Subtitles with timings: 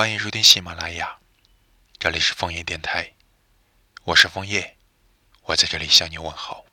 [0.00, 1.18] 欢迎收听喜马拉雅，
[1.98, 3.12] 这里是枫叶电台，
[4.04, 4.78] 我是枫叶，
[5.42, 6.64] 我在这里向你问好。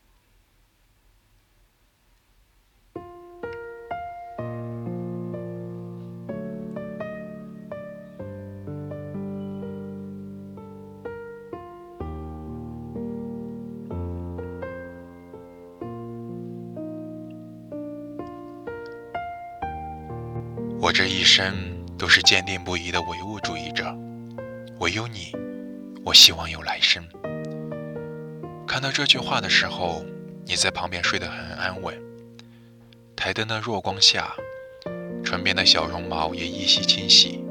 [20.79, 21.66] 我这一生
[21.97, 23.95] 都是坚定不移的唯物主义者，
[24.79, 25.35] 唯有你，
[26.05, 27.03] 我希望有来生。
[28.67, 30.05] 看到这句话的时候，
[30.45, 31.97] 你在旁边睡得很安稳。
[33.15, 34.31] 台灯的弱光下，
[35.25, 37.43] 唇边的小绒毛也依稀清晰。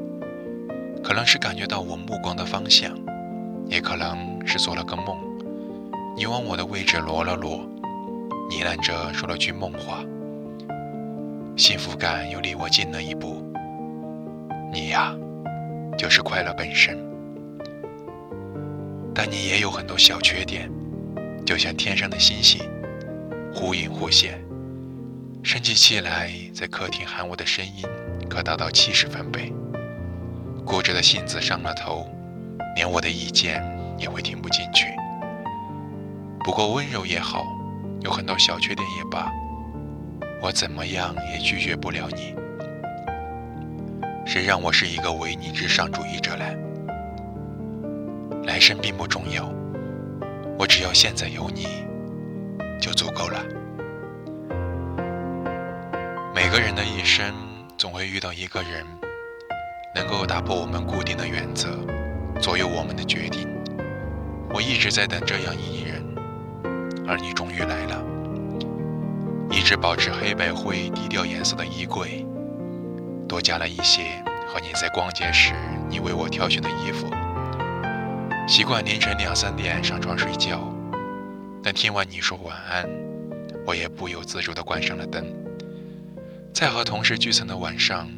[1.03, 2.97] 可能是感觉到我目光的方向，
[3.67, 5.17] 也可能是做了个梦。
[6.15, 7.57] 你往我的位置挪了挪，
[8.49, 10.03] 呢喃着说了句梦话。
[11.57, 13.46] 幸福感又离我近了一步。
[14.71, 15.15] 你呀，
[15.97, 16.97] 就是快乐本身。
[19.13, 20.69] 但你也有很多小缺点，
[21.45, 22.61] 就像天上的星星，
[23.53, 24.39] 忽隐忽现。
[25.43, 27.83] 生起气来，在客厅喊我的声音
[28.29, 29.53] 可达到七十分贝。
[30.65, 32.05] 固执的性子上了头，
[32.75, 33.63] 连我的意见
[33.97, 34.85] 也会听不进去。
[36.43, 37.45] 不过温柔也好，
[38.01, 39.31] 有很多小缺点也罢。
[40.41, 42.35] 我怎么样也拒绝不了你，
[44.37, 46.55] 谁让我是一个唯你至上主义者嘞？
[48.45, 49.51] 来生并不重要，
[50.59, 51.65] 我只要现在有你
[52.79, 53.43] 就足够了。
[56.35, 57.33] 每个人的一生
[57.79, 58.85] 总会遇到一个人，
[59.95, 61.69] 能够打破我们固定的原则，
[62.39, 63.49] 左右我们的决定。
[64.53, 66.03] 我一直在等这样一人，
[67.07, 68.05] 而你终于来了。
[69.49, 72.23] 一直保持黑白灰低调颜色的衣柜，
[73.27, 75.53] 多加了一些和你在逛街时
[75.89, 77.07] 你为我挑选的衣服。
[78.47, 80.73] 习惯凌晨两三点上床睡觉，
[81.61, 82.89] 但听完你说晚安，
[83.65, 85.25] 我也不由自主地关上了灯。
[86.53, 88.09] 在和同事聚餐的晚上，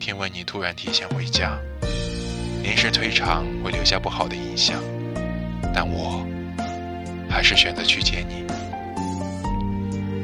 [0.00, 1.58] 听闻你突然提前回家，
[2.62, 4.80] 临时退场会留下不好的印象，
[5.74, 6.26] 但我
[7.28, 8.44] 还是选择去接你。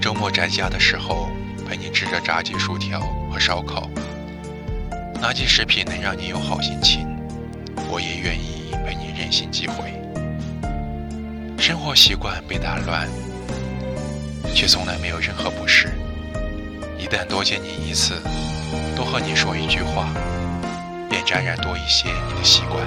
[0.00, 1.28] 周末宅家的时候，
[1.68, 2.98] 陪你吃着炸鸡、薯条
[3.30, 3.88] 和烧烤，
[5.22, 7.06] 垃圾食品能让你有好心情，
[7.90, 9.92] 我也愿意陪你任性几回。
[11.58, 13.06] 生活习惯被打乱，
[14.54, 15.92] 却从来没有任何不适。
[16.98, 18.14] 一旦多见你一次，
[18.96, 20.08] 多和你说一句话，
[21.08, 22.82] 便沾染多一些你的习惯，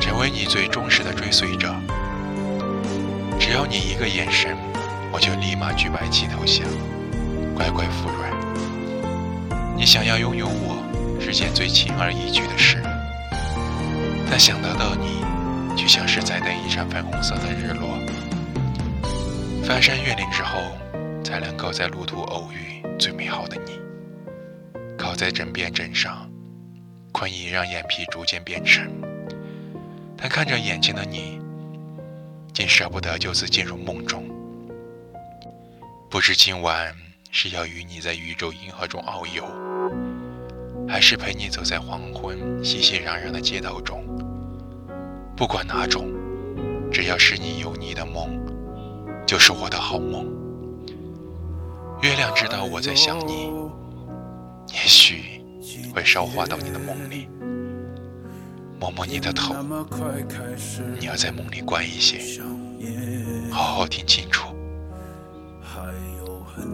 [0.00, 1.72] 成为你最忠实的追随者。
[3.38, 4.56] 只要你一个眼神。
[5.14, 6.66] 我就立马举白旗投降，
[7.54, 8.32] 乖乖服软。
[9.76, 10.82] 你想要拥有我，
[11.22, 12.82] 世间最轻而易举的事，
[14.28, 15.22] 但想得到你，
[15.80, 17.96] 就像是在等一场粉红色的日落。
[19.64, 20.58] 翻山越岭之后，
[21.22, 23.78] 才能够在路途偶遇最美好的你。
[24.98, 26.28] 靠在枕边枕上，
[27.12, 28.90] 困意让眼皮逐渐变沉，
[30.16, 31.40] 但看着眼前的你，
[32.52, 34.28] 竟舍不得就此进入梦中。
[36.10, 36.92] 不知今晚
[37.30, 39.46] 是要与你在宇宙银河中遨游，
[41.02, 44.04] 是陪你走在黄昏熙熙攘攘的街道中。
[45.36, 46.06] 不管哪种，
[46.92, 48.30] 只要是你有你的梦，
[49.26, 50.24] 就是我的好梦。
[52.02, 53.50] 月亮知道我在想你，
[54.68, 55.44] 也许
[55.92, 57.28] 会捎化到你的梦里，
[58.78, 59.56] 摸摸你的头。
[61.00, 62.40] 你要在梦里乖一些，
[63.50, 64.54] 好好听清楚。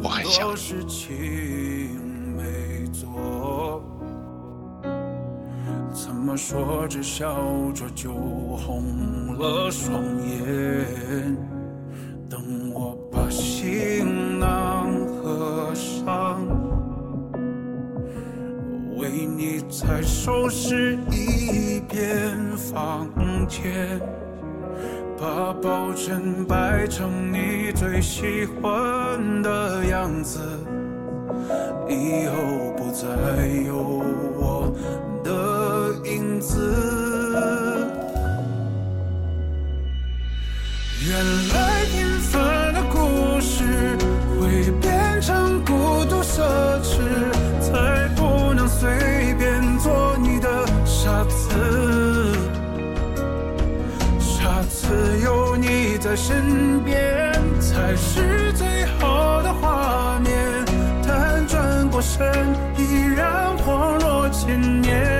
[0.03, 0.59] 我很想你
[5.93, 7.34] 怎么说着笑
[7.75, 11.37] 着就红了双眼？
[12.31, 16.41] 等我把行囊合上，
[18.97, 23.09] 为你再收拾一遍房
[23.48, 24.01] 间。
[25.21, 30.39] 把抱枕摆成你最喜欢的样子，
[31.89, 32.36] 以后
[32.77, 33.09] 不再
[33.66, 34.04] 有
[36.04, 37.86] 影子。
[41.06, 41.16] 原
[41.48, 43.65] 来平凡的故事
[44.39, 46.42] 会变成孤独奢
[46.83, 47.00] 侈，
[47.60, 51.48] 才不能随便做你的傻子。
[54.18, 60.33] 傻子，有你在身边才是最好的画面，
[61.06, 62.27] 但转过身
[62.77, 65.17] 依然恍若千年。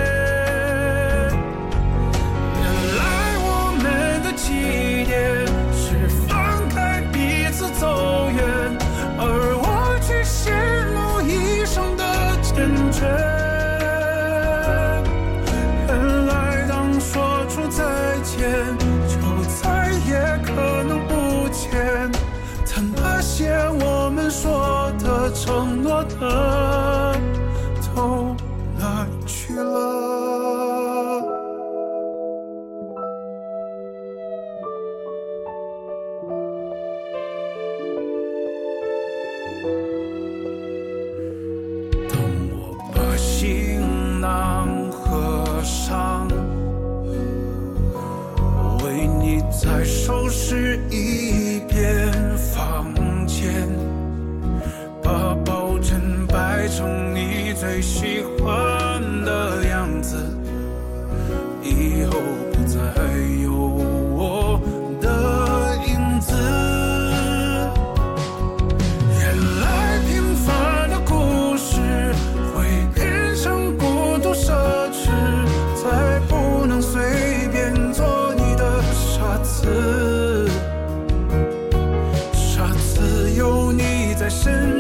[49.89, 52.93] 收拾一遍房
[53.27, 53.67] 间
[55.03, 58.58] 把抱枕摆成你最喜欢
[84.29, 84.78] 深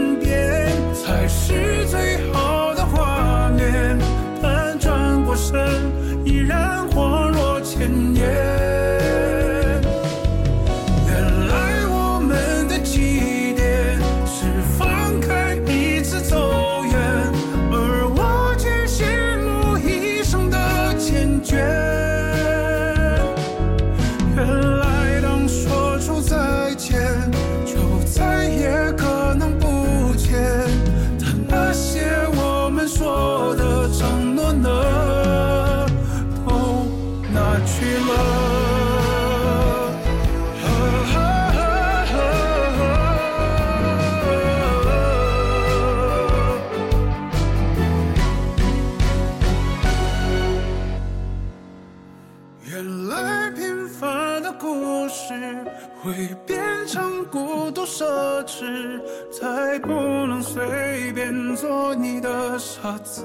[58.58, 59.00] 事，
[59.30, 59.92] 才不
[60.26, 63.22] 能随便做你的傻子。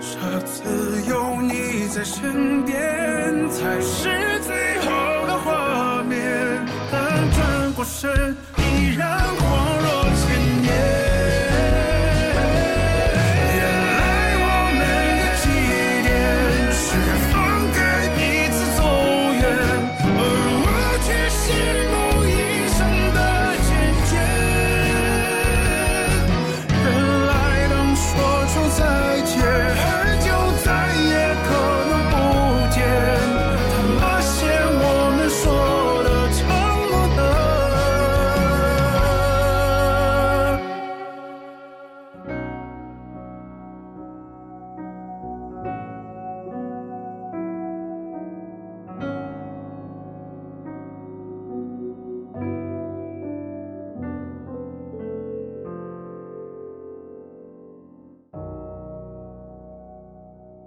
[0.00, 0.64] 傻子，
[1.08, 6.66] 有你在身边才是最好的画面。
[6.90, 9.43] 但转过身，依然。